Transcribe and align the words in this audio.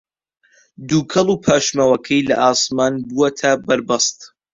دووکەڵ 0.87 1.27
و 1.31 1.41
پاشماوەکەی 1.45 2.27
لە 2.29 2.35
ئاسمان 2.41 2.93
بووەتە 3.07 3.51
بەربەست 3.67 4.19